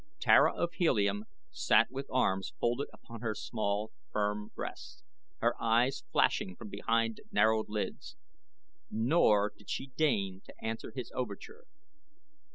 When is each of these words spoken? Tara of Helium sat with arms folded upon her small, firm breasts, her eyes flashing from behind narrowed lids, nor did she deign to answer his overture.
Tara 0.19 0.51
of 0.55 0.73
Helium 0.73 1.25
sat 1.51 1.91
with 1.91 2.07
arms 2.11 2.53
folded 2.59 2.87
upon 2.91 3.21
her 3.21 3.35
small, 3.35 3.91
firm 4.11 4.49
breasts, 4.55 5.03
her 5.41 5.53
eyes 5.61 6.03
flashing 6.11 6.55
from 6.55 6.69
behind 6.71 7.21
narrowed 7.31 7.69
lids, 7.69 8.15
nor 8.89 9.51
did 9.55 9.69
she 9.69 9.91
deign 9.97 10.41
to 10.45 10.55
answer 10.59 10.89
his 10.91 11.11
overture. 11.13 11.67